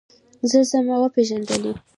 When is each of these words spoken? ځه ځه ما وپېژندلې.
ځه 0.49 0.59
ځه 0.69 0.77
ما 0.87 0.95
وپېژندلې. 0.99 1.71